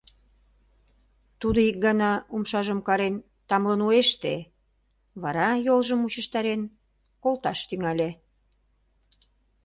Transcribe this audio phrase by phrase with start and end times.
[1.39, 3.15] Тудо ик гана, умшажым карен,
[3.49, 4.35] тамлын уэште,
[5.21, 6.61] вара йолжым мучыштарен
[7.23, 8.09] колташ тӱҥале.